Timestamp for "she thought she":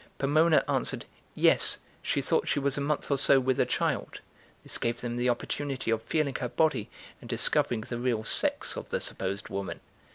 2.01-2.57